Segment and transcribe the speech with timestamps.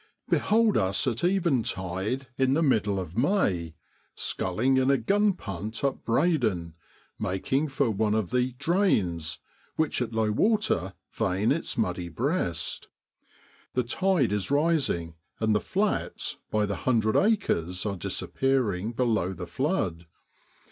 [0.01, 0.17] o o o c.'".
[0.17, 3.75] o o Behold us at eventide, in the middle of May,
[4.15, 6.73] sculling in a gun punt up Brey don,
[7.19, 9.37] making for one of the' drains'
[9.75, 12.87] which at low water vein its muddy breast.
[13.75, 19.33] The tide is rising, and the * flats' by the hundred acres are disappearing below
[19.33, 20.07] the flood.